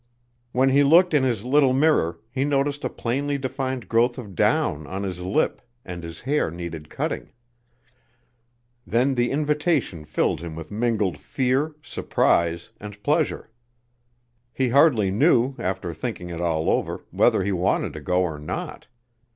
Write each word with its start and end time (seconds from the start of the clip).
When 0.51 0.69
he 0.69 0.81
looked 0.81 1.13
in 1.13 1.21
his 1.21 1.45
little 1.45 1.73
mirror 1.73 2.17
he 2.31 2.43
noticed 2.43 2.83
a 2.83 2.89
plainly 2.89 3.37
defined 3.37 3.87
growth 3.87 4.17
of 4.17 4.33
down 4.33 4.87
on 4.87 5.03
his 5.03 5.19
lip, 5.21 5.61
and 5.85 6.03
his 6.03 6.21
hair 6.21 6.49
needed 6.49 6.89
cutting. 6.89 7.29
Then 8.87 9.13
the 9.13 9.29
invitation 9.29 10.05
filled 10.05 10.41
him 10.41 10.55
with 10.55 10.71
mingled 10.71 11.19
fear, 11.19 11.75
surprise 11.83 12.71
and 12.79 13.03
pleasure. 13.03 13.51
He 14.51 14.69
hardly 14.69 15.11
knew, 15.11 15.53
after 15.59 15.93
thinking 15.93 16.31
it 16.31 16.41
all 16.41 16.67
over, 16.67 17.05
whether 17.11 17.43
he 17.43 17.51
wanted 17.51 17.93
to 17.93 18.01
go 18.01 18.23
or 18.23 18.39
not. 18.39 18.87